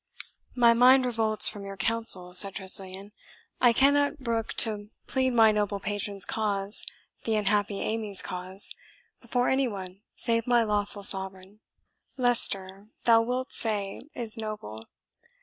"My 0.55 0.73
mind 0.73 1.05
revolts 1.05 1.47
from 1.47 1.63
your 1.63 1.77
counsel," 1.77 2.33
said 2.33 2.55
Tressilian. 2.55 3.11
"I 3.61 3.71
cannot 3.71 4.17
brook 4.17 4.55
to 4.65 4.89
plead 5.05 5.29
my 5.29 5.51
noble 5.51 5.79
patron's 5.79 6.25
cause 6.25 6.83
the 7.25 7.35
unhappy 7.35 7.81
Amy's 7.81 8.23
cause 8.23 8.73
before 9.21 9.47
any 9.47 9.67
one 9.67 10.01
save 10.15 10.47
my 10.47 10.63
lawful 10.63 11.03
Sovereign. 11.03 11.59
Leicester, 12.17 12.87
thou 13.03 13.21
wilt 13.21 13.51
say, 13.51 14.01
is 14.15 14.39
noble. 14.39 14.87